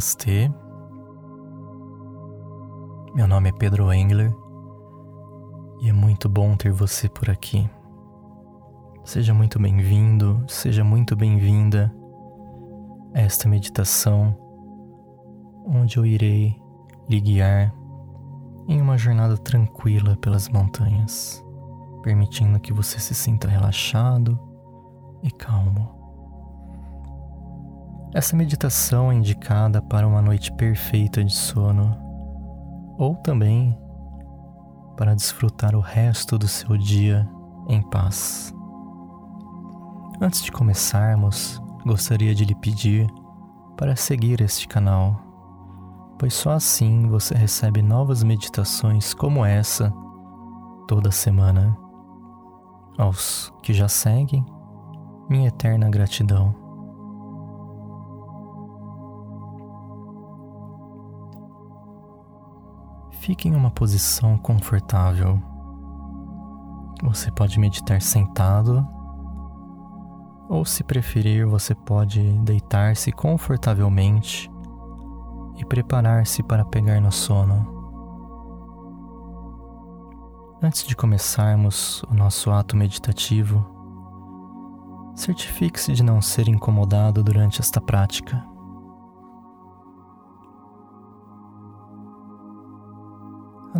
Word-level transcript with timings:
Namastê. 0.00 0.50
Meu 3.14 3.28
nome 3.28 3.50
é 3.50 3.52
Pedro 3.52 3.92
Engler 3.92 4.34
e 5.82 5.90
é 5.90 5.92
muito 5.92 6.26
bom 6.26 6.56
ter 6.56 6.72
você 6.72 7.06
por 7.06 7.28
aqui. 7.28 7.68
Seja 9.04 9.34
muito 9.34 9.58
bem-vindo, 9.58 10.42
seja 10.48 10.82
muito 10.82 11.14
bem-vinda 11.14 11.94
a 13.14 13.20
esta 13.20 13.46
meditação 13.46 14.34
onde 15.66 15.98
eu 15.98 16.06
irei 16.06 16.56
lhe 17.06 17.20
guiar 17.20 17.70
em 18.68 18.80
uma 18.80 18.96
jornada 18.96 19.36
tranquila 19.36 20.16
pelas 20.16 20.48
montanhas, 20.48 21.44
permitindo 22.02 22.58
que 22.58 22.72
você 22.72 22.98
se 22.98 23.14
sinta 23.14 23.48
relaxado 23.48 24.40
e 25.22 25.30
calmo. 25.30 25.99
Essa 28.12 28.36
meditação 28.36 29.12
é 29.12 29.14
indicada 29.14 29.80
para 29.80 30.06
uma 30.06 30.20
noite 30.20 30.52
perfeita 30.52 31.22
de 31.22 31.32
sono 31.32 31.96
ou 32.98 33.14
também 33.14 33.78
para 34.96 35.14
desfrutar 35.14 35.76
o 35.76 35.80
resto 35.80 36.36
do 36.36 36.48
seu 36.48 36.76
dia 36.76 37.28
em 37.68 37.80
paz. 37.88 38.52
Antes 40.20 40.42
de 40.42 40.50
começarmos, 40.50 41.62
gostaria 41.86 42.34
de 42.34 42.44
lhe 42.44 42.54
pedir 42.54 43.06
para 43.76 43.94
seguir 43.94 44.40
este 44.40 44.66
canal, 44.66 45.16
pois 46.18 46.34
só 46.34 46.50
assim 46.50 47.06
você 47.08 47.34
recebe 47.34 47.80
novas 47.80 48.24
meditações 48.24 49.14
como 49.14 49.44
essa 49.44 49.94
toda 50.88 51.12
semana. 51.12 51.78
Aos 52.98 53.52
que 53.62 53.72
já 53.72 53.86
seguem, 53.88 54.44
minha 55.28 55.46
eterna 55.46 55.88
gratidão. 55.88 56.59
Fique 63.20 63.48
em 63.48 63.54
uma 63.54 63.70
posição 63.70 64.38
confortável. 64.38 65.38
Você 67.02 67.30
pode 67.30 67.60
meditar 67.60 68.00
sentado, 68.00 68.88
ou 70.48 70.64
se 70.64 70.82
preferir, 70.82 71.46
você 71.46 71.74
pode 71.74 72.20
deitar-se 72.38 73.12
confortavelmente 73.12 74.50
e 75.58 75.64
preparar-se 75.66 76.42
para 76.42 76.64
pegar 76.64 76.98
no 76.98 77.12
sono. 77.12 77.78
Antes 80.62 80.86
de 80.86 80.96
começarmos 80.96 82.02
o 82.04 82.14
nosso 82.14 82.50
ato 82.50 82.74
meditativo, 82.74 83.62
certifique-se 85.14 85.92
de 85.92 86.02
não 86.02 86.22
ser 86.22 86.48
incomodado 86.48 87.22
durante 87.22 87.60
esta 87.60 87.82
prática. 87.82 88.49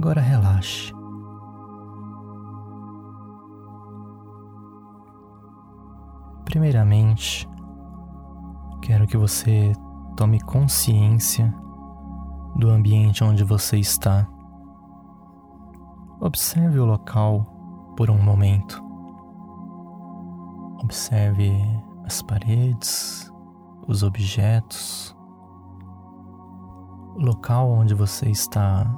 Agora 0.00 0.22
relaxe. 0.22 0.94
Primeiramente, 6.46 7.46
quero 8.80 9.06
que 9.06 9.18
você 9.18 9.74
tome 10.16 10.40
consciência 10.40 11.54
do 12.56 12.70
ambiente 12.70 13.22
onde 13.22 13.44
você 13.44 13.76
está. 13.76 14.26
Observe 16.18 16.78
o 16.78 16.86
local 16.86 17.44
por 17.94 18.08
um 18.08 18.22
momento. 18.22 18.82
Observe 20.82 21.52
as 22.06 22.22
paredes, 22.22 23.30
os 23.86 24.02
objetos, 24.02 25.14
o 27.16 27.20
local 27.20 27.70
onde 27.70 27.92
você 27.92 28.30
está 28.30 28.90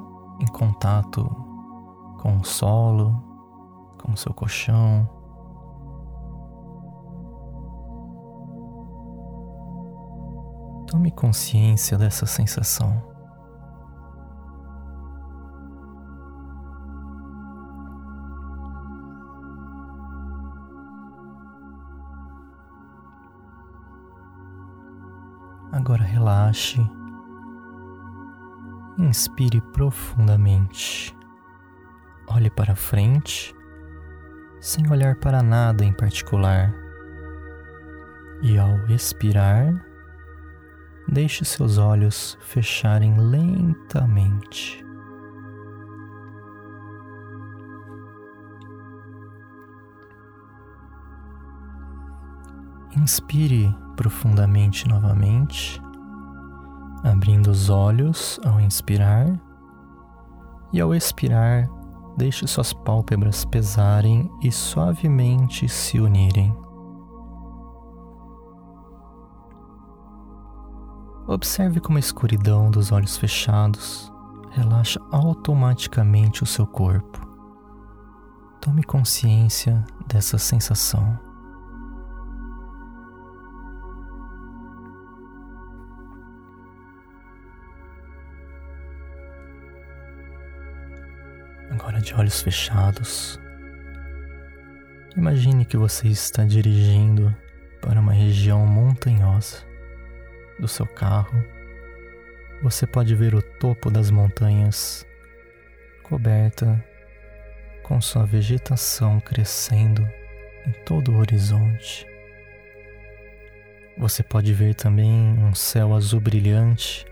em 0.43 0.47
contato 0.47 1.25
com 2.21 2.39
o 2.39 2.45
solo, 2.45 3.23
com 3.99 4.13
o 4.13 4.17
seu 4.17 4.35
colchão. 4.35 5.09
Tome 10.89 11.13
consciência 11.13 11.97
dessa 11.97 12.27
sensação. 12.27 13.01
Agora 25.71 26.03
relaxe 26.03 26.85
Inspire 29.03 29.61
profundamente. 29.61 31.13
Olhe 32.29 32.49
para 32.49 32.77
frente, 32.77 33.53
sem 34.61 34.89
olhar 34.93 35.17
para 35.17 35.43
nada 35.43 35.85
em 35.85 35.93
particular. 35.93 36.73
E 38.41 38.57
ao 38.57 38.79
expirar, 38.89 39.85
deixe 41.09 41.45
seus 41.45 41.79
olhos 41.79 42.39
fecharem 42.43 43.19
lentamente. 43.19 44.87
Inspire 52.97 53.75
profundamente 53.97 54.87
novamente 54.87 55.83
abrindo 57.03 57.51
os 57.51 57.69
olhos 57.69 58.39
ao 58.45 58.61
inspirar 58.61 59.27
e 60.73 60.81
ao 60.81 60.95
expirar, 60.95 61.69
deixe 62.17 62.47
suas 62.47 62.73
pálpebras 62.73 63.45
pesarem 63.45 64.31
e 64.43 64.51
suavemente 64.51 65.69
se 65.69 66.01
unirem. 66.01 66.57
Observe 71.27 71.81
como 71.81 71.99
a 71.99 72.01
escuridão 72.01 72.71
dos 72.71 72.91
olhos 72.91 73.17
fechados 73.17 74.13
relaxa 74.51 75.01
automaticamente 75.11 76.43
o 76.43 76.47
seu 76.47 76.67
corpo. 76.67 77.21
Tome 78.61 78.83
consciência 78.83 79.85
dessa 80.07 80.37
sensação. 80.39 81.32
De 92.03 92.15
olhos 92.15 92.43
fechados, 92.43 93.41
imagine 95.17 95.65
que 95.65 95.77
você 95.77 96.09
está 96.09 96.45
dirigindo 96.45 97.35
para 97.81 98.01
uma 98.01 98.13
região 98.13 98.67
montanhosa. 98.67 99.59
Do 100.59 100.69
seu 100.69 100.87
carro, 100.87 101.43
você 102.63 102.87
pode 102.87 103.15
ver 103.15 103.35
o 103.35 103.43
topo 103.43 103.91
das 103.91 104.11
montanhas 104.11 105.07
coberta 106.03 106.85
com 107.83 108.01
sua 108.01 108.27
vegetação 108.27 109.19
crescendo 109.19 110.07
em 110.67 110.73
todo 110.85 111.13
o 111.13 111.17
horizonte. 111.19 112.07
Você 113.97 114.23
pode 114.23 114.53
ver 114.53 114.75
também 114.75 115.11
um 115.39 115.55
céu 115.55 115.95
azul 115.95 116.21
brilhante, 116.21 117.07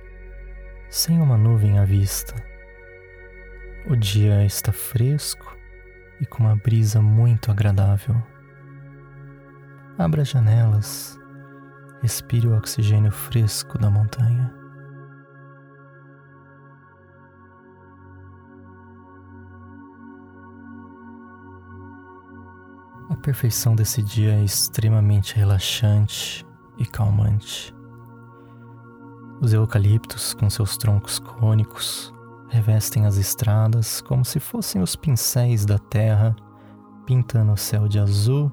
sem 0.89 1.21
uma 1.21 1.37
nuvem 1.37 1.79
à 1.79 1.85
vista. 1.85 2.50
O 3.91 3.97
dia 3.97 4.45
está 4.45 4.71
fresco 4.71 5.53
e 6.21 6.25
com 6.25 6.45
uma 6.45 6.55
brisa 6.55 7.03
muito 7.03 7.51
agradável. 7.51 8.15
Abra 9.99 10.23
as 10.23 10.29
janelas, 10.29 11.19
respire 12.01 12.47
o 12.47 12.57
oxigênio 12.57 13.11
fresco 13.11 13.77
da 13.79 13.91
montanha. 13.91 14.55
A 23.11 23.17
perfeição 23.17 23.75
desse 23.75 24.05
dia 24.05 24.35
é 24.35 24.45
extremamente 24.45 25.35
relaxante 25.35 26.47
e 26.79 26.87
calmante. 26.87 27.75
Os 29.41 29.53
eucaliptos, 29.53 30.33
com 30.33 30.49
seus 30.49 30.77
troncos 30.77 31.19
cônicos, 31.19 32.15
revestem 32.51 33.07
as 33.07 33.17
estradas 33.17 34.01
como 34.01 34.25
se 34.25 34.41
fossem 34.41 34.83
os 34.83 34.97
pincéis 34.97 35.65
da 35.65 35.79
terra, 35.79 36.35
pintando 37.07 37.53
o 37.53 37.57
céu 37.57 37.89
de 37.89 37.99
azul 37.99 38.51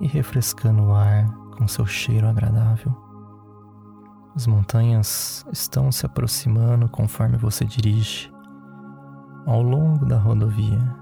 e 0.00 0.06
refrescando 0.06 0.82
o 0.84 0.94
ar 0.94 1.28
com 1.56 1.68
seu 1.68 1.86
cheiro 1.86 2.26
agradável. 2.26 2.96
As 4.34 4.46
montanhas 4.46 5.44
estão 5.52 5.92
se 5.92 6.06
aproximando 6.06 6.88
conforme 6.88 7.36
você 7.36 7.64
dirige 7.64 8.32
ao 9.46 9.62
longo 9.62 10.06
da 10.06 10.18
rodovia. 10.18 10.96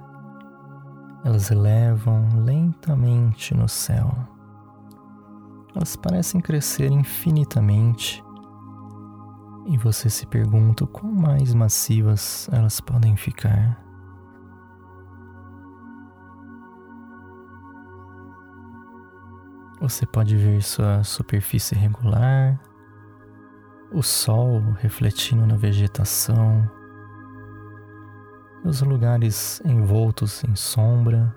Elas 1.25 1.51
elevam 1.51 2.29
lentamente 2.45 3.55
no 3.55 3.69
céu. 3.69 4.13
Elas 5.75 5.95
parecem 5.95 6.41
crescer 6.41 6.91
infinitamente 6.91 8.25
e 9.69 9.77
você 9.77 10.09
se 10.09 10.27
pergunta 10.27 10.87
quão 10.87 11.13
mais 11.13 11.53
massivas 11.53 12.49
elas 12.51 12.81
podem 12.81 13.17
ficar. 13.17 13.79
Você 19.79 20.07
pode 20.07 20.35
ver 20.37 20.63
sua 20.63 21.05
superfície 21.05 21.75
regular, 21.75 22.59
o 23.93 24.03
sol 24.03 24.61
refletindo 24.79 25.47
na 25.47 25.57
vegetação, 25.57 26.69
os 28.65 28.81
lugares 28.81 29.61
envoltos 29.65 30.43
em 30.45 30.57
sombra 30.57 31.35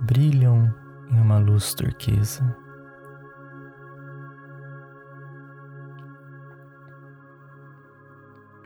brilham 0.00 0.74
em 1.10 1.20
uma 1.20 1.38
luz 1.38 1.74
turquesa. 1.74 2.61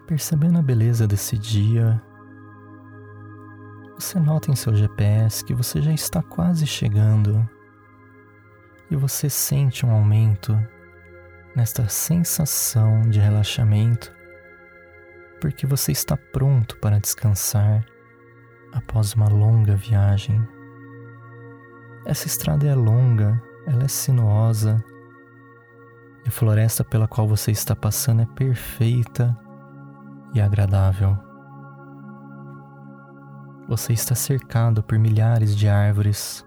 Percebendo 0.07 0.61
a 0.61 0.63
beleza 0.63 1.05
desse 1.05 1.37
dia, 1.37 2.01
você 3.99 4.21
nota 4.21 4.53
em 4.53 4.55
seu 4.55 4.73
GPS 4.73 5.45
que 5.45 5.53
você 5.53 5.83
já 5.83 5.93
está 5.93 6.23
quase 6.23 6.65
chegando 6.65 7.45
e 8.89 8.95
você 8.95 9.29
sente 9.29 9.85
um 9.85 9.91
aumento 9.91 10.57
nesta 11.57 11.89
sensação 11.89 13.03
de 13.11 13.19
relaxamento, 13.19 14.15
porque 15.41 15.67
você 15.67 15.91
está 15.91 16.17
pronto 16.17 16.79
para 16.79 17.01
descansar 17.01 17.85
após 18.73 19.13
uma 19.15 19.29
longa 19.29 19.75
viagem. 19.75 20.41
Essa 22.05 22.29
estrada 22.29 22.65
é 22.65 22.77
longa, 22.77 23.43
ela 23.67 23.83
é 23.83 23.89
sinuosa, 23.89 24.85
e 26.25 26.29
a 26.29 26.31
floresta 26.31 26.85
pela 26.85 27.09
qual 27.09 27.27
você 27.27 27.51
está 27.51 27.75
passando 27.75 28.23
é 28.23 28.27
perfeita 28.27 29.37
e 30.35 30.41
agradável. 30.41 31.17
Você 33.69 33.93
está 33.93 34.15
cercado 34.15 34.83
por 34.83 34.99
milhares 34.99 35.57
de 35.57 35.69
árvores 35.69 36.47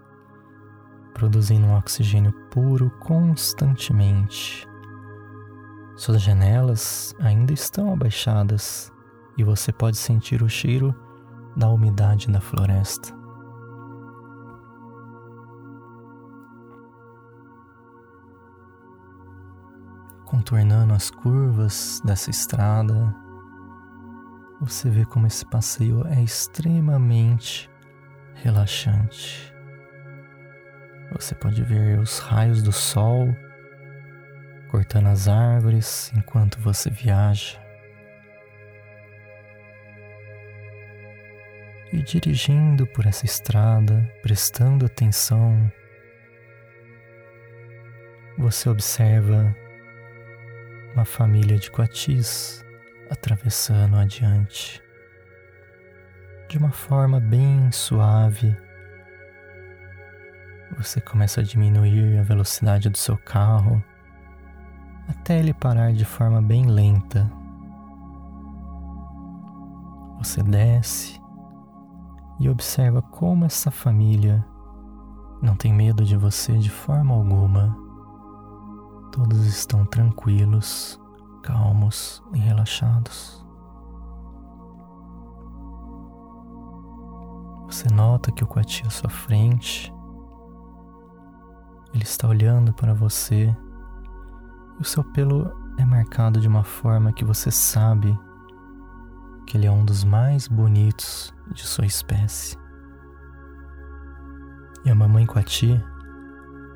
produzindo 1.19 1.67
um 1.67 1.75
oxigênio 1.77 2.31
puro 2.49 2.89
constantemente. 3.01 4.65
Suas 5.97 6.21
janelas 6.21 7.13
ainda 7.19 7.51
estão 7.51 7.91
abaixadas 7.91 8.89
e 9.37 9.43
você 9.43 9.73
pode 9.73 9.97
sentir 9.97 10.41
o 10.41 10.47
cheiro 10.47 10.95
da 11.57 11.69
umidade 11.69 12.31
da 12.31 12.39
floresta. 12.39 13.13
Contornando 20.25 20.93
as 20.93 21.11
curvas 21.11 22.01
dessa 22.05 22.29
estrada, 22.29 23.13
você 24.59 24.89
vê 24.89 25.05
como 25.05 25.25
esse 25.25 25.45
passeio 25.45 26.05
é 26.07 26.21
extremamente 26.21 27.69
relaxante. 28.35 29.53
Você 31.13 31.33
pode 31.33 31.63
ver 31.63 31.97
os 31.97 32.19
raios 32.19 32.61
do 32.61 32.71
sol 32.71 33.33
cortando 34.69 35.07
as 35.07 35.27
árvores 35.27 36.11
enquanto 36.15 36.59
você 36.59 36.89
viaja. 36.89 37.57
E 41.91 42.03
dirigindo 42.03 42.85
por 42.85 43.07
essa 43.07 43.25
estrada, 43.25 44.07
prestando 44.21 44.85
atenção, 44.85 45.71
você 48.37 48.69
observa 48.69 49.55
uma 50.93 51.05
família 51.05 51.57
de 51.57 51.71
coatis 51.71 52.63
atravessando 53.09 53.95
adiante. 53.95 54.81
De 56.49 56.57
uma 56.57 56.71
forma 56.71 57.19
bem 57.19 57.71
suave, 57.71 58.55
você 60.77 61.01
começa 61.01 61.41
a 61.41 61.43
diminuir 61.43 62.17
a 62.19 62.23
velocidade 62.23 62.89
do 62.89 62.97
seu 62.97 63.17
carro 63.17 63.83
até 65.07 65.39
ele 65.39 65.53
parar 65.53 65.91
de 65.91 66.05
forma 66.05 66.41
bem 66.41 66.65
lenta. 66.67 67.29
Você 70.19 70.43
desce 70.43 71.19
e 72.39 72.49
observa 72.49 73.01
como 73.01 73.45
essa 73.45 73.71
família 73.71 74.45
não 75.41 75.55
tem 75.55 75.73
medo 75.73 76.03
de 76.03 76.15
você 76.15 76.57
de 76.57 76.69
forma 76.69 77.13
alguma. 77.13 77.75
Todos 79.11 79.45
estão 79.45 79.85
tranquilos, 79.85 80.99
calmos 81.41 82.23
e 82.33 82.39
relaxados. 82.39 83.45
Você 87.67 87.87
nota 87.93 88.31
que 88.31 88.43
o 88.43 88.47
coati 88.47 88.85
à 88.85 88.89
sua 88.89 89.09
frente 89.09 89.93
ele 91.93 92.03
está 92.03 92.27
olhando 92.27 92.73
para 92.73 92.93
você 92.93 93.55
o 94.79 94.83
seu 94.83 95.03
pelo 95.03 95.51
é 95.77 95.83
marcado 95.83 96.39
de 96.39 96.47
uma 96.47 96.63
forma 96.63 97.11
que 97.11 97.25
você 97.25 97.51
sabe 97.51 98.17
que 99.45 99.57
ele 99.57 99.65
é 99.65 99.71
um 99.71 99.83
dos 99.83 100.03
mais 100.03 100.47
bonitos 100.47 101.33
de 101.51 101.65
sua 101.65 101.85
espécie. 101.85 102.57
E 104.85 104.89
a 104.89 104.95
mamãe 104.95 105.25
Coati, 105.25 105.83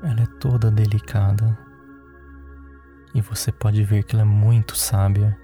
ela 0.02 0.20
é 0.20 0.26
toda 0.38 0.70
delicada. 0.70 1.56
E 3.14 3.20
você 3.20 3.52
pode 3.52 3.82
ver 3.84 4.02
que 4.02 4.16
ela 4.16 4.22
é 4.22 4.26
muito 4.26 4.76
sábia, 4.76 5.38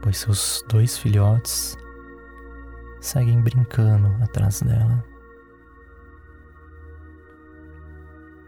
pois 0.00 0.16
seus 0.16 0.64
dois 0.68 0.96
filhotes 0.96 1.76
seguem 3.00 3.40
brincando 3.40 4.08
atrás 4.22 4.62
dela. 4.62 5.04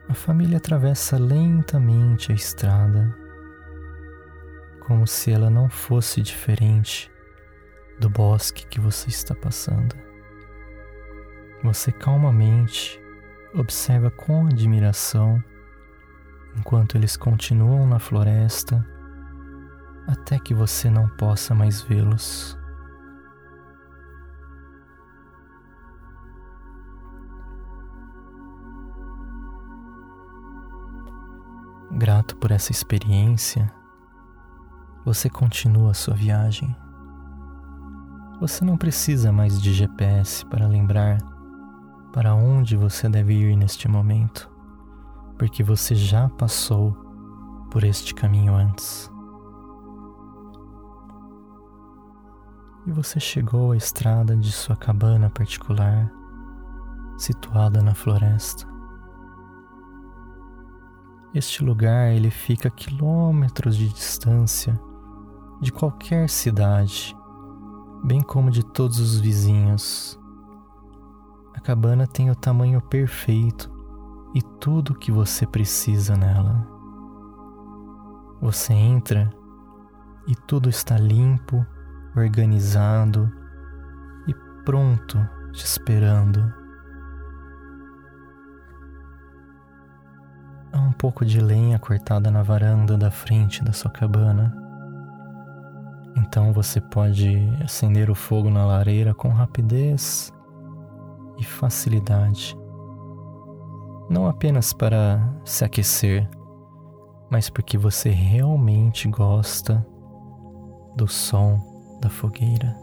A 0.09 0.15
família 0.15 0.57
atravessa 0.57 1.19
lentamente 1.19 2.33
a 2.33 2.35
estrada, 2.35 3.15
como 4.81 5.07
se 5.07 5.31
ela 5.31 5.51
não 5.51 5.69
fosse 5.69 6.23
diferente 6.23 7.13
do 8.01 8.09
bosque 8.09 8.67
que 8.67 8.81
você 8.81 9.11
está 9.11 9.35
passando. 9.35 9.95
Você 11.63 11.93
calmamente 11.93 12.99
observa 13.53 14.11
com 14.11 14.47
admiração 14.47 15.45
enquanto 16.59 16.97
eles 16.97 17.17
continuam 17.17 17.87
na 17.87 17.99
floresta 17.99 18.85
até 20.07 20.39
que 20.39 20.55
você 20.55 20.91
não 20.91 21.09
possa 21.09 21.55
mais 21.55 21.83
vê-los. 21.83 22.59
Grato 31.91 32.37
por 32.37 32.51
essa 32.51 32.71
experiência, 32.73 33.71
você 35.05 35.29
continua 35.29 35.95
sua 35.95 36.15
viagem. 36.15 36.75
Você 38.41 38.65
não 38.65 38.77
precisa 38.77 39.33
mais 39.33 39.61
de 39.61 39.73
GPS 39.73 40.47
para 40.47 40.67
lembrar 40.67 41.19
para 42.13 42.35
onde 42.35 42.77
você 42.77 43.09
deve 43.09 43.35
ir 43.35 43.57
neste 43.57 43.89
momento, 43.89 44.48
porque 45.39 45.63
você 45.63 45.95
já 45.95 46.29
passou 46.31 46.93
por 47.71 47.85
este 47.85 48.13
caminho 48.13 48.55
antes. 48.55 49.11
E 52.85 52.91
você 52.91 53.21
chegou 53.21 53.73
à 53.73 53.77
estrada 53.77 54.37
de 54.37 54.51
sua 54.51 54.75
cabana 54.75 55.31
particular, 55.31 56.11
situada 57.17 57.81
na 57.81 57.95
floresta. 57.95 58.67
Este 61.35 61.63
lugar 61.63 62.13
ele 62.13 62.31
fica 62.31 62.69
a 62.69 62.71
quilômetros 62.71 63.77
de 63.77 63.89
distância 63.89 64.79
de 65.61 65.71
qualquer 65.71 66.29
cidade, 66.29 67.15
bem 68.03 68.23
como 68.23 68.51
de 68.51 68.65
todos 68.65 68.99
os 68.99 69.21
vizinhos. 69.21 70.19
A 71.55 71.61
cabana 71.61 72.07
tem 72.07 72.31
o 72.31 72.35
tamanho 72.35 72.81
perfeito 72.81 73.78
e 74.35 74.43
tudo 74.61 74.93
o 74.93 74.95
que 74.95 75.11
você 75.11 75.47
precisa 75.47 76.17
nela. 76.17 76.67
Você 78.41 78.73
entra 78.73 79.31
e 80.27 80.35
tudo 80.35 80.69
está 80.69 80.97
limpo, 80.97 81.67
organizado 82.17 83.33
e 84.27 84.35
pronto 84.65 85.19
te 85.53 85.65
esperando. 85.65 86.53
Há 90.73 90.81
um 90.81 90.93
pouco 90.93 91.25
de 91.25 91.41
lenha 91.41 91.79
cortada 91.79 92.31
na 92.31 92.43
varanda 92.43 92.97
da 92.97 93.11
frente 93.11 93.65
da 93.65 93.73
sua 93.73 93.91
cabana. 93.91 94.55
Então 96.17 96.53
você 96.53 96.81
pode 96.81 97.49
acender 97.65 98.11
o 98.11 98.15
fogo 98.15 98.51
na 98.51 98.67
lareira 98.67 99.15
com 99.15 99.29
rapidez 99.29 100.33
e 101.39 101.45
facilidade. 101.45 102.57
Não 104.09 104.27
apenas 104.27 104.73
para 104.73 105.21
se 105.45 105.67
aquecer, 105.67 106.27
mas 107.29 107.51
porque 107.51 107.77
você 107.77 108.09
realmente 108.09 109.07
gosta 109.07 109.87
do 110.97 111.07
som 111.07 111.61
da 112.01 112.09
fogueira. 112.09 112.75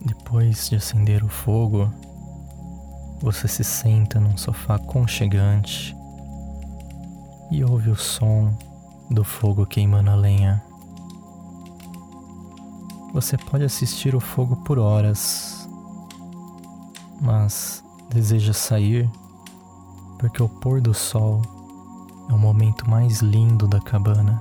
Depois 0.00 0.70
de 0.70 0.76
acender 0.76 1.22
o 1.22 1.28
fogo, 1.28 1.92
você 3.20 3.46
se 3.46 3.62
senta 3.62 4.18
num 4.18 4.38
sofá 4.38 4.78
conchegante 4.78 5.97
e 7.50 7.64
ouve 7.64 7.90
o 7.90 7.96
som 7.96 8.52
do 9.10 9.24
fogo 9.24 9.66
queimando 9.66 10.10
a 10.10 10.14
lenha. 10.14 10.62
Você 13.12 13.36
pode 13.38 13.64
assistir 13.64 14.14
o 14.14 14.20
fogo 14.20 14.56
por 14.56 14.78
horas, 14.78 15.68
mas 17.20 17.82
deseja 18.10 18.52
sair 18.52 19.10
porque 20.18 20.42
o 20.42 20.48
pôr 20.48 20.80
do 20.80 20.92
sol 20.92 21.40
é 22.28 22.32
o 22.32 22.38
momento 22.38 22.88
mais 22.90 23.20
lindo 23.20 23.66
da 23.66 23.80
cabana. 23.80 24.40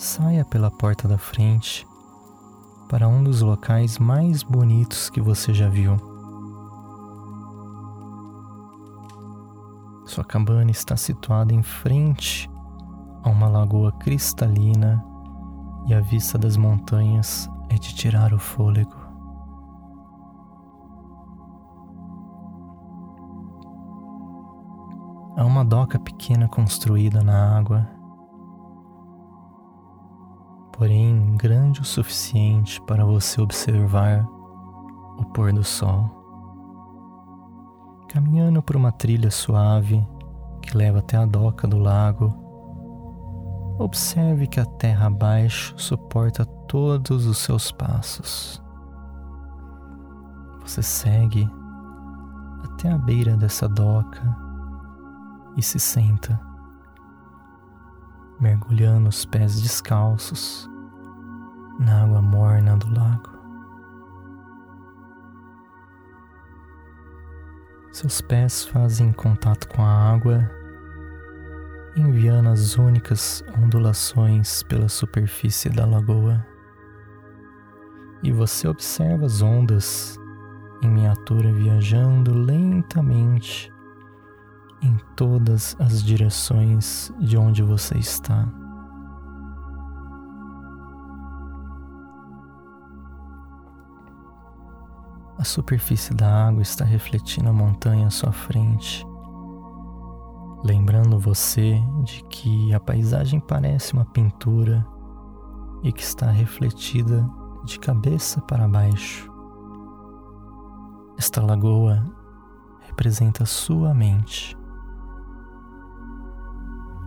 Saia 0.00 0.46
pela 0.46 0.70
porta 0.70 1.06
da 1.06 1.18
frente 1.18 1.86
para 2.88 3.06
um 3.06 3.22
dos 3.22 3.42
locais 3.42 3.98
mais 3.98 4.42
bonitos 4.42 5.10
que 5.10 5.20
você 5.20 5.52
já 5.52 5.68
viu. 5.68 5.94
Sua 10.06 10.24
cabana 10.24 10.70
está 10.70 10.96
situada 10.96 11.52
em 11.52 11.62
frente 11.62 12.50
a 13.22 13.28
uma 13.28 13.46
lagoa 13.46 13.92
cristalina 13.92 15.04
e 15.86 15.92
a 15.92 16.00
vista 16.00 16.38
das 16.38 16.56
montanhas 16.56 17.46
é 17.68 17.74
de 17.74 17.94
tirar 17.94 18.32
o 18.32 18.38
fôlego. 18.38 18.96
Há 25.36 25.44
uma 25.44 25.62
doca 25.62 25.98
pequena 25.98 26.48
construída 26.48 27.22
na 27.22 27.58
água 27.58 27.99
porém 30.80 31.36
grande 31.36 31.82
o 31.82 31.84
suficiente 31.84 32.80
para 32.80 33.04
você 33.04 33.38
observar 33.38 34.26
o 35.18 35.26
pôr 35.26 35.52
do 35.52 35.62
sol. 35.62 36.08
Caminhando 38.08 38.62
por 38.62 38.76
uma 38.76 38.90
trilha 38.90 39.30
suave 39.30 40.02
que 40.62 40.74
leva 40.74 41.00
até 41.00 41.18
a 41.18 41.26
doca 41.26 41.68
do 41.68 41.78
lago, 41.78 42.34
observe 43.78 44.46
que 44.46 44.58
a 44.58 44.64
terra 44.64 45.08
abaixo 45.08 45.74
suporta 45.76 46.46
todos 46.46 47.26
os 47.26 47.36
seus 47.36 47.70
passos. 47.70 48.62
Você 50.62 50.82
segue 50.82 51.46
até 52.64 52.90
a 52.90 52.96
beira 52.96 53.36
dessa 53.36 53.68
doca 53.68 54.34
e 55.58 55.62
se 55.62 55.78
senta, 55.78 56.40
mergulhando 58.40 59.10
os 59.10 59.26
pés 59.26 59.60
descalços 59.60 60.69
na 61.80 62.02
água 62.02 62.20
morna 62.20 62.76
do 62.76 62.94
lago. 62.94 63.30
Seus 67.90 68.20
pés 68.20 68.64
fazem 68.66 69.12
contato 69.12 69.66
com 69.68 69.82
a 69.82 70.12
água, 70.12 70.48
enviando 71.96 72.50
as 72.50 72.76
únicas 72.76 73.42
ondulações 73.58 74.62
pela 74.62 74.88
superfície 74.88 75.70
da 75.70 75.86
lagoa. 75.86 76.46
E 78.22 78.30
você 78.30 78.68
observa 78.68 79.24
as 79.24 79.40
ondas 79.40 80.18
em 80.82 80.88
miniatura 80.88 81.50
viajando 81.52 82.32
lentamente 82.32 83.72
em 84.82 84.96
todas 85.16 85.74
as 85.78 86.02
direções 86.02 87.12
de 87.18 87.36
onde 87.36 87.62
você 87.62 87.98
está. 87.98 88.59
A 95.40 95.44
superfície 95.44 96.12
da 96.12 96.48
água 96.48 96.60
está 96.60 96.84
refletindo 96.84 97.48
a 97.48 97.52
montanha 97.52 98.08
à 98.08 98.10
sua 98.10 98.30
frente, 98.30 99.06
lembrando 100.62 101.18
você 101.18 101.82
de 102.04 102.22
que 102.24 102.74
a 102.74 102.78
paisagem 102.78 103.40
parece 103.40 103.94
uma 103.94 104.04
pintura 104.04 104.86
e 105.82 105.90
que 105.92 106.02
está 106.02 106.30
refletida 106.30 107.26
de 107.64 107.78
cabeça 107.78 108.38
para 108.42 108.68
baixo. 108.68 109.32
Esta 111.16 111.40
lagoa 111.40 112.04
representa 112.80 113.46
sua 113.46 113.94
mente. 113.94 114.54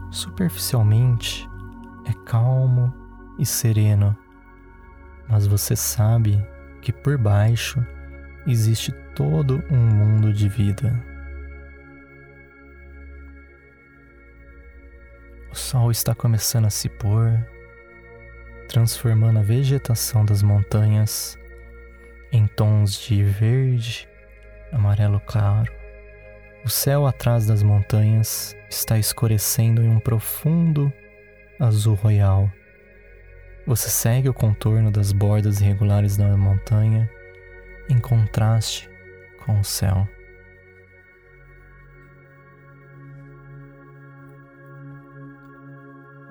Superficialmente 0.10 1.48
é 2.04 2.14
calmo 2.26 2.92
e 3.38 3.46
sereno, 3.46 4.18
mas 5.30 5.46
você 5.46 5.76
sabe 5.76 6.44
que 6.82 6.92
por 6.92 7.16
baixo 7.16 7.80
existe 8.52 8.92
todo 9.16 9.64
um 9.70 9.78
mundo 9.78 10.34
de 10.34 10.50
vida. 10.50 10.94
O 15.52 15.56
sol 15.56 15.92
está 15.92 16.16
começando 16.16 16.66
a 16.66 16.70
se 16.70 16.90
pôr, 16.90 17.40
transformando 18.68 19.40
a 19.40 19.44
vegetação 19.44 20.26
das 20.26 20.42
montanhas 20.42 21.38
em 22.32 22.48
tons 22.48 23.00
de 23.00 23.24
verde, 23.24 24.10
amarelo 24.72 25.20
claro. 25.20 25.72
O 26.66 26.70
céu 26.70 27.06
atrás 27.06 27.46
das 27.46 27.62
montanhas 27.62 28.58
está 28.70 28.98
escurecendo 28.98 29.84
em 29.84 29.90
um 29.90 30.00
profundo 30.00 30.92
azul 31.60 31.96
royal. 31.96 32.52
Você 33.68 33.90
segue 33.90 34.28
o 34.28 34.34
contorno 34.34 34.90
das 34.90 35.12
bordas 35.12 35.62
irregulares 35.62 36.18
da 36.18 36.36
montanha 36.36 37.10
em 37.90 38.00
contraste 38.00 38.90
com 39.46 39.60
o 39.60 39.64
céu. 39.64 40.08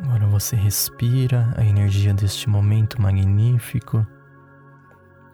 Agora 0.05 0.27
você 0.27 0.57
respira 0.57 1.53
a 1.57 1.65
energia 1.65 2.13
deste 2.13 2.49
momento 2.49 3.01
magnífico, 3.01 4.07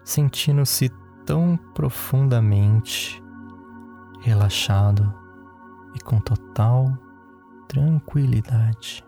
sentindo-se 0.05 0.91
tão 1.25 1.57
profundamente 1.75 3.23
relaxado 4.21 5.15
e 5.95 6.01
com 6.01 6.21
total 6.21 6.97
tranquilidade. 7.67 9.05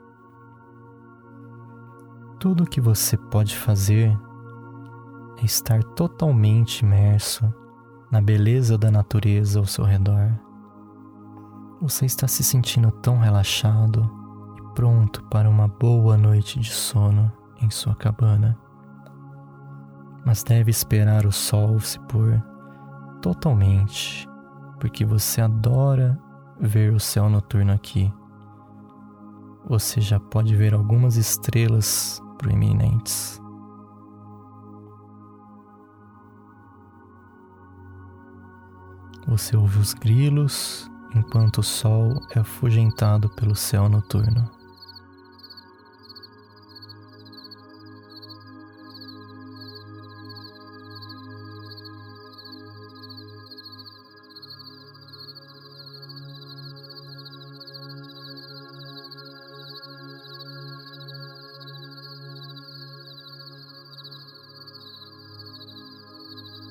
Tudo 2.38 2.64
o 2.64 2.66
que 2.66 2.80
você 2.80 3.16
pode 3.16 3.56
fazer 3.56 4.16
é 5.40 5.44
estar 5.44 5.82
totalmente 5.82 6.80
imerso 6.84 7.52
na 8.10 8.20
beleza 8.20 8.76
da 8.76 8.90
natureza 8.90 9.58
ao 9.58 9.66
seu 9.66 9.84
redor. 9.84 10.30
Você 11.80 12.04
está 12.04 12.28
se 12.28 12.42
sentindo 12.42 12.90
tão 12.90 13.18
relaxado 13.18 14.10
e 14.58 14.74
pronto 14.74 15.22
para 15.24 15.48
uma 15.48 15.66
boa 15.66 16.16
noite 16.16 16.58
de 16.58 16.70
sono 16.70 17.32
em 17.62 17.70
sua 17.70 17.94
cabana. 17.94 18.58
Mas 20.26 20.42
deve 20.42 20.70
esperar 20.70 21.24
o 21.24 21.32
sol 21.32 21.80
se 21.80 21.98
pôr 22.00 22.42
totalmente, 23.22 24.28
porque 24.78 25.04
você 25.04 25.40
adora 25.40 26.20
ver 26.60 26.92
o 26.92 27.00
céu 27.00 27.30
noturno 27.30 27.72
aqui. 27.72 28.12
Você 29.66 30.00
já 30.00 30.20
pode 30.20 30.54
ver 30.54 30.74
algumas 30.74 31.16
estrelas 31.16 32.20
proeminentes. 32.36 33.39
Você 39.26 39.56
ouve 39.56 39.78
os 39.78 39.94
grilos 39.94 40.90
enquanto 41.14 41.58
o 41.58 41.62
sol 41.62 42.20
é 42.34 42.40
afugentado 42.40 43.28
pelo 43.28 43.54
céu 43.54 43.88
noturno. 43.88 44.50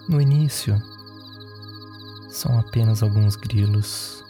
No 0.10 0.20
início, 0.20 0.82
são 2.40 2.58
apenas 2.58 3.04
alguns 3.04 3.36
grilos, 3.36 4.24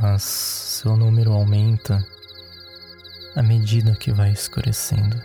mas 0.00 0.22
seu 0.22 0.96
número 0.96 1.32
aumenta 1.32 2.06
à 3.34 3.42
medida 3.42 3.96
que 3.96 4.12
vai 4.12 4.30
escurecendo. 4.30 5.20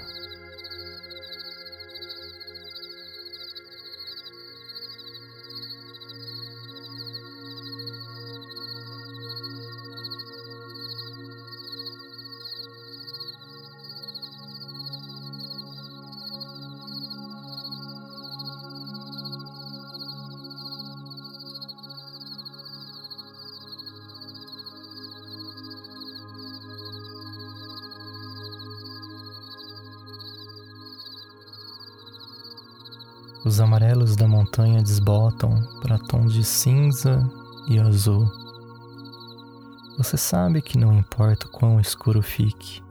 Os 33.52 33.60
amarelos 33.60 34.16
da 34.16 34.26
montanha 34.30 34.82
desbotam 34.82 35.62
para 35.82 36.00
tons 36.00 36.32
de 36.32 36.42
cinza 36.42 37.22
e 37.68 37.78
azul. 37.80 38.26
Você 39.98 40.16
sabe 40.16 40.62
que 40.62 40.78
não 40.78 40.98
importa 40.98 41.48
o 41.48 41.50
quão 41.50 41.78
escuro 41.78 42.22
fique, 42.22 42.82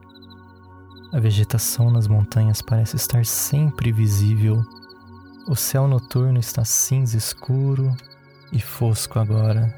a 1.15 1.19
vegetação 1.19 1.91
nas 1.91 2.07
montanhas 2.07 2.61
parece 2.61 2.97
estar 2.97 3.25
sempre 3.25 3.91
visível. 3.91 4.63
O 5.49 5.57
céu 5.57 5.89
noturno 5.89 6.39
está 6.39 6.63
cinza 6.63 7.17
escuro 7.17 7.97
e 8.53 8.61
fosco 8.61 9.19
agora. 9.19 9.75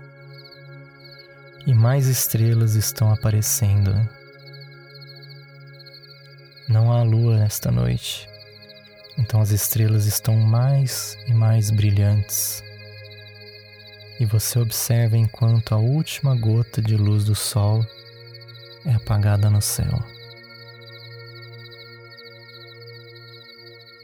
E 1.65 1.73
mais 1.73 2.09
estrelas 2.09 2.75
estão 2.75 3.13
aparecendo. 3.13 3.95
Não 6.69 6.93
há 6.93 7.05
lua 7.05 7.39
nesta 7.39 7.71
noite. 7.71 8.32
Então 9.19 9.41
as 9.41 9.51
estrelas 9.51 10.07
estão 10.07 10.37
mais 10.37 11.19
e 11.27 11.35
mais 11.35 11.71
brilhantes. 11.71 12.63
E 14.19 14.25
você 14.25 14.59
observa 14.59 15.17
enquanto 15.17 15.75
a 15.75 15.79
última 15.79 16.35
gota 16.35 16.81
de 16.81 16.97
luz 16.97 17.25
do 17.25 17.35
sol 17.35 17.85
é 18.85 18.95
apagada 18.95 19.51
no 19.51 19.61
céu. 19.61 19.99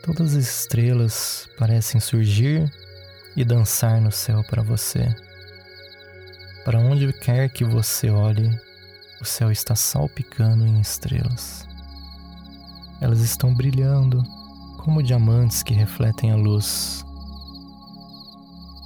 Todas 0.03 0.35
as 0.35 0.45
estrelas 0.47 1.49
parecem 1.59 2.01
surgir 2.01 2.71
e 3.37 3.45
dançar 3.45 4.01
no 4.01 4.11
céu 4.11 4.43
para 4.43 4.63
você. 4.63 5.15
Para 6.65 6.79
onde 6.79 7.13
quer 7.13 7.49
que 7.51 7.65
você 7.65 8.11
olhe, 8.11 8.51
o 9.21 9.25
céu 9.25 9.51
está 9.51 9.75
salpicando 9.75 10.67
em 10.67 10.81
estrelas. 10.81 11.67
Elas 13.01 13.21
estão 13.21 13.55
brilhando 13.55 14.23
como 14.89 15.03
diamantes 15.03 15.63
que 15.63 15.75
refletem 15.75 16.31
a 16.31 16.37
luz. 16.37 17.05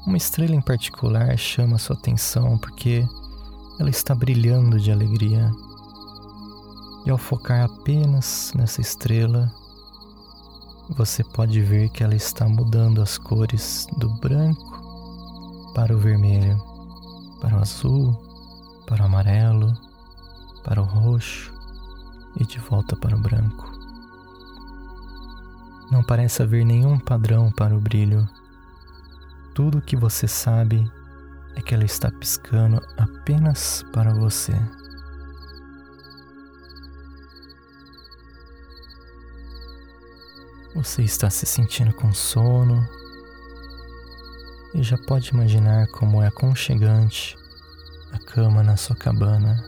Uma 0.04 0.16
estrela 0.16 0.52
em 0.52 0.60
particular 0.60 1.38
chama 1.38 1.78
sua 1.78 1.94
atenção 1.94 2.58
porque 2.58 3.06
ela 3.78 3.88
está 3.88 4.12
brilhando 4.12 4.80
de 4.80 4.90
alegria. 4.90 5.48
E 7.06 7.10
ao 7.10 7.16
focar 7.16 7.66
apenas 7.66 8.52
nessa 8.56 8.80
estrela, 8.80 9.48
você 10.90 11.22
pode 11.22 11.60
ver 11.60 11.88
que 11.90 12.02
ela 12.02 12.16
está 12.16 12.48
mudando 12.48 13.00
as 13.00 13.16
cores 13.16 13.86
do 13.96 14.08
branco 14.16 15.70
para 15.72 15.94
o 15.94 16.00
vermelho, 16.00 16.60
para 17.40 17.58
o 17.58 17.60
azul, 17.60 18.12
para 18.88 19.04
o 19.04 19.06
amarelo, 19.06 19.72
para 20.64 20.82
o 20.82 20.84
roxo 20.84 21.52
e 22.40 22.44
de 22.44 22.58
volta 22.58 22.96
para 22.96 23.16
o 23.16 23.20
branco. 23.20 23.71
Não 25.92 26.02
parece 26.02 26.42
haver 26.42 26.64
nenhum 26.64 26.98
padrão 26.98 27.52
para 27.52 27.76
o 27.76 27.81
brilho. 27.81 28.26
Tudo 29.55 29.76
o 29.76 29.83
que 29.83 29.94
você 29.94 30.26
sabe 30.26 30.90
é 31.55 31.61
que 31.61 31.74
ela 31.74 31.85
está 31.85 32.11
piscando 32.11 32.81
apenas 32.96 33.85
para 33.92 34.11
você. 34.14 34.55
Você 40.74 41.02
está 41.02 41.28
se 41.28 41.44
sentindo 41.44 41.92
com 41.92 42.11
sono 42.11 42.83
e 44.74 44.83
já 44.83 44.96
pode 45.07 45.28
imaginar 45.28 45.87
como 45.88 46.22
é 46.22 46.28
aconchegante 46.28 47.37
a 48.12 48.18
cama 48.18 48.62
na 48.62 48.78
sua 48.78 48.96
cabana. 48.96 49.62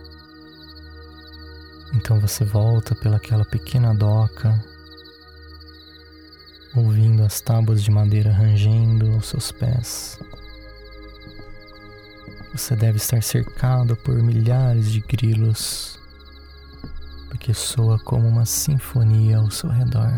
Então 1.93 2.19
você 2.19 2.43
volta 2.43 2.95
pelaquela 2.95 3.45
pequena 3.45 3.93
doca 3.93 4.59
ouvindo 6.75 7.23
as 7.23 7.39
tábuas 7.39 7.81
de 7.81 7.89
madeira 7.89 8.31
rangendo 8.31 9.13
aos 9.13 9.27
seus 9.27 9.51
pés. 9.51 10.19
Você 12.53 12.75
deve 12.75 12.97
estar 12.97 13.21
cercado 13.23 13.95
por 13.95 14.15
milhares 14.21 14.91
de 14.91 14.99
grilos, 14.99 15.99
porque 17.29 17.53
soa 17.53 17.97
como 17.99 18.27
uma 18.27 18.45
sinfonia 18.45 19.37
ao 19.37 19.49
seu 19.51 19.69
redor. 19.69 20.11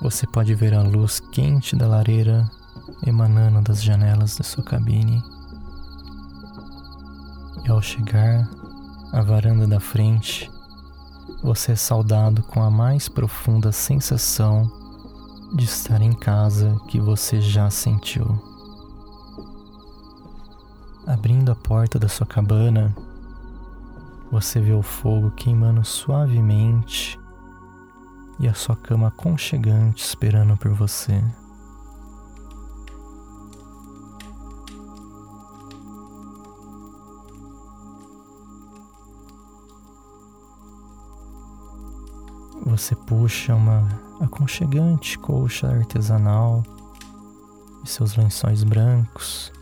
Você 0.00 0.26
pode 0.26 0.54
ver 0.54 0.74
a 0.74 0.82
luz 0.82 1.20
quente 1.20 1.76
da 1.76 1.86
lareira 1.86 2.50
emanando 3.06 3.60
das 3.60 3.82
janelas 3.82 4.36
da 4.36 4.44
sua 4.44 4.62
cabine. 4.62 5.22
E 7.64 7.70
ao 7.70 7.80
chegar 7.82 8.48
à 9.12 9.22
varanda 9.22 9.66
da 9.66 9.80
frente, 9.80 10.50
você 11.42 11.72
é 11.72 11.76
saudado 11.76 12.42
com 12.42 12.62
a 12.62 12.70
mais 12.70 13.08
profunda 13.08 13.72
sensação 13.72 14.70
de 15.54 15.64
estar 15.64 16.00
em 16.00 16.12
casa 16.12 16.78
que 16.88 17.00
você 17.00 17.40
já 17.40 17.68
sentiu. 17.68 18.26
Abrindo 21.06 21.50
a 21.50 21.56
porta 21.56 21.98
da 21.98 22.08
sua 22.08 22.26
cabana, 22.26 22.94
você 24.30 24.60
vê 24.60 24.72
o 24.72 24.82
fogo 24.82 25.30
queimando 25.32 25.84
suavemente 25.84 27.18
e 28.38 28.48
a 28.48 28.54
sua 28.54 28.76
cama 28.76 29.08
aconchegante 29.08 30.02
esperando 30.02 30.56
por 30.56 30.72
você. 30.72 31.22
Você 42.72 42.96
puxa 42.96 43.54
uma 43.54 43.86
aconchegante 44.18 45.18
colcha 45.18 45.68
artesanal 45.68 46.62
e 47.84 47.86
seus 47.86 48.16
lençóis 48.16 48.64
brancos. 48.64 49.52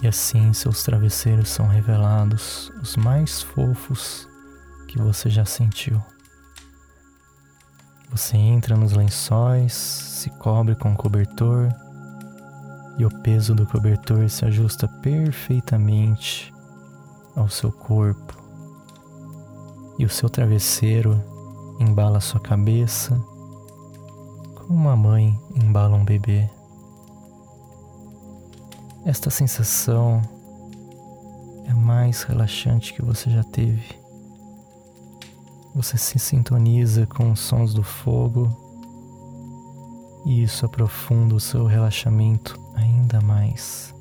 E 0.00 0.06
assim 0.06 0.52
seus 0.52 0.84
travesseiros 0.84 1.48
são 1.48 1.66
revelados, 1.66 2.70
os 2.80 2.94
mais 2.94 3.42
fofos 3.42 4.28
que 4.86 4.98
você 4.98 5.28
já 5.28 5.44
sentiu. 5.44 6.00
Você 8.12 8.36
entra 8.36 8.76
nos 8.76 8.92
lençóis, 8.92 9.72
se 9.72 10.30
cobre 10.38 10.76
com 10.76 10.92
o 10.92 10.96
cobertor 10.96 11.68
e 12.96 13.04
o 13.04 13.10
peso 13.22 13.52
do 13.52 13.66
cobertor 13.66 14.30
se 14.30 14.44
ajusta 14.44 14.86
perfeitamente 15.02 16.54
ao 17.34 17.48
seu 17.48 17.72
corpo 17.72 18.45
e 19.98 20.04
o 20.04 20.08
seu 20.08 20.28
travesseiro 20.28 21.22
embala 21.78 22.20
sua 22.20 22.40
cabeça 22.40 23.20
como 24.54 24.78
uma 24.78 24.96
mãe 24.96 25.38
embala 25.54 25.96
um 25.96 26.04
bebê. 26.04 26.48
Esta 29.04 29.30
sensação 29.30 30.20
é 31.64 31.70
a 31.70 31.76
mais 31.76 32.22
relaxante 32.22 32.92
que 32.92 33.02
você 33.02 33.30
já 33.30 33.44
teve. 33.44 33.94
Você 35.74 35.96
se 35.96 36.18
sintoniza 36.18 37.06
com 37.06 37.30
os 37.30 37.38
sons 37.38 37.72
do 37.72 37.82
fogo 37.82 38.50
e 40.26 40.42
isso 40.42 40.66
aprofunda 40.66 41.36
o 41.36 41.40
seu 41.40 41.66
relaxamento 41.66 42.58
ainda 42.74 43.20
mais. 43.20 43.94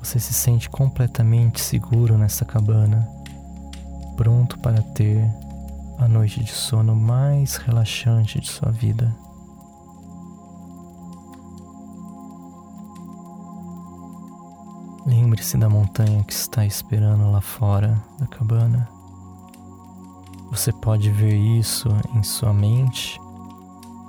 Você 0.00 0.20
se 0.20 0.34
sente 0.34 0.68
completamente 0.68 1.60
seguro 1.60 2.18
nessa 2.18 2.44
cabana, 2.44 3.08
pronto 4.16 4.58
para 4.58 4.82
ter 4.82 5.24
a 5.98 6.08
noite 6.08 6.42
de 6.42 6.50
sono 6.50 6.94
mais 6.94 7.56
relaxante 7.56 8.40
de 8.40 8.48
sua 8.48 8.70
vida. 8.70 9.14
Lembre-se 15.06 15.58
da 15.58 15.68
montanha 15.68 16.24
que 16.24 16.32
está 16.32 16.64
esperando 16.64 17.30
lá 17.30 17.40
fora 17.40 18.02
da 18.18 18.26
cabana. 18.26 18.88
Você 20.50 20.72
pode 20.72 21.10
ver 21.10 21.34
isso 21.34 21.88
em 22.14 22.22
sua 22.22 22.52
mente 22.52 23.20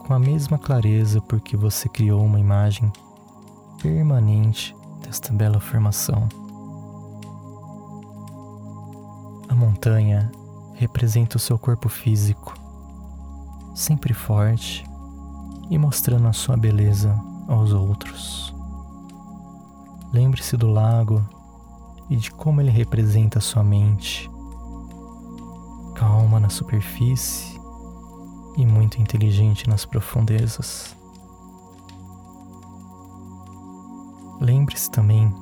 com 0.05 0.13
a 0.13 0.19
mesma 0.19 0.57
clareza 0.57 1.19
porque 1.19 1.57
você 1.57 1.89
criou 1.89 2.23
uma 2.23 2.39
imagem 2.39 2.91
permanente 3.81 4.75
desta 5.01 5.33
bela 5.33 5.59
formação. 5.59 6.29
Montanha 9.65 10.31
representa 10.75 11.37
o 11.37 11.39
seu 11.39 11.57
corpo 11.57 11.89
físico, 11.89 12.53
sempre 13.73 14.13
forte 14.13 14.85
e 15.69 15.77
mostrando 15.77 16.27
a 16.27 16.33
sua 16.33 16.55
beleza 16.55 17.19
aos 17.47 17.73
outros. 17.73 18.53
Lembre-se 20.13 20.55
do 20.55 20.67
lago 20.67 21.27
e 22.09 22.15
de 22.15 22.29
como 22.31 22.61
ele 22.61 22.69
representa 22.69 23.39
a 23.39 23.41
sua 23.41 23.63
mente, 23.63 24.29
calma 25.95 26.39
na 26.39 26.49
superfície 26.49 27.59
e 28.55 28.65
muito 28.65 29.01
inteligente 29.01 29.67
nas 29.67 29.83
profundezas. 29.83 30.95
Lembre-se 34.39 34.91
também 34.91 35.33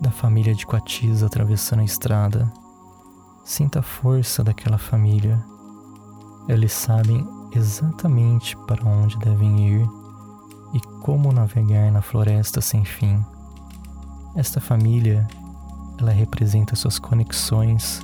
da 0.00 0.10
família 0.10 0.54
de 0.54 0.64
Coatis 0.64 1.22
atravessando 1.22 1.80
a 1.80 1.84
estrada. 1.84 2.59
Sinta 3.50 3.80
a 3.80 3.82
força 3.82 4.44
daquela 4.44 4.78
família. 4.78 5.44
Eles 6.48 6.72
sabem 6.72 7.26
exatamente 7.52 8.56
para 8.58 8.88
onde 8.88 9.18
devem 9.18 9.66
ir 9.66 9.88
e 10.72 10.78
como 11.02 11.32
navegar 11.32 11.90
na 11.90 12.00
floresta 12.00 12.60
sem 12.60 12.84
fim. 12.84 13.20
Esta 14.36 14.60
família, 14.60 15.26
ela 15.98 16.12
representa 16.12 16.76
suas 16.76 17.00
conexões 17.00 18.00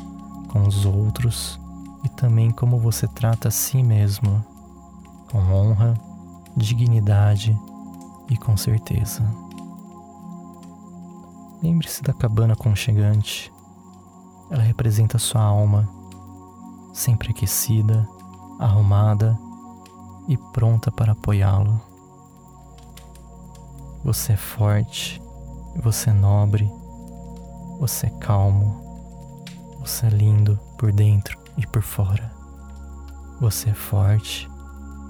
com 0.49 0.67
os 0.67 0.85
outros 0.85 1.61
e 2.05 2.09
também 2.09 2.51
como 2.51 2.81
você 2.81 3.07
trata 3.07 3.47
a 3.47 3.53
si 3.53 3.85
mesmo, 3.85 4.45
com 5.31 5.39
honra, 5.39 5.95
dignidade 6.57 7.57
e 8.29 8.37
com 8.37 8.57
certeza. 8.57 9.23
Lembre-se 11.63 12.03
da 12.03 12.13
cabana 12.13 12.57
conchegante. 12.57 13.55
Ela 14.51 14.63
representa 14.63 15.19
sua 15.19 15.43
alma, 15.43 15.89
sempre 16.93 17.31
aquecida, 17.31 18.09
arrumada 18.59 19.39
e 20.29 20.37
pronta 20.37 20.91
para 20.91 21.13
apoiá-lo. 21.13 21.81
Você 24.05 24.35
é 24.35 24.37
forte, 24.37 25.21
você 25.83 26.11
é 26.11 26.13
nobre, 26.13 26.71
você 27.81 28.07
é 28.07 28.11
calmo, 28.11 28.83
você 29.81 30.07
é 30.07 30.11
lindo 30.11 30.59
por 30.79 30.93
dentro 30.93 31.39
e 31.57 31.67
por 31.67 31.83
fora. 31.83 32.33
Você 33.41 33.71
é 33.71 33.75
forte, 33.75 34.49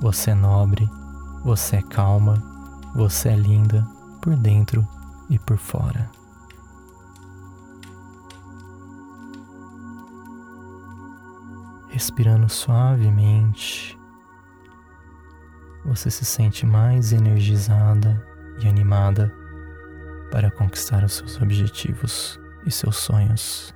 você 0.00 0.30
é 0.30 0.34
nobre, 0.34 0.88
você 1.44 1.76
é 1.76 1.82
calma, 1.82 2.42
você 2.94 3.28
é 3.28 3.36
linda 3.36 3.86
por 4.20 4.34
dentro 4.36 4.86
e 5.30 5.38
por 5.38 5.56
fora. 5.58 6.15
Respirando 11.96 12.46
suavemente, 12.46 13.98
você 15.82 16.10
se 16.10 16.26
sente 16.26 16.66
mais 16.66 17.10
energizada 17.10 18.22
e 18.62 18.68
animada 18.68 19.34
para 20.30 20.50
conquistar 20.50 21.02
os 21.02 21.14
seus 21.14 21.40
objetivos 21.40 22.38
e 22.66 22.70
seus 22.70 22.98
sonhos. 22.98 23.74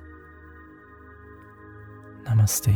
Namastê. 2.23 2.75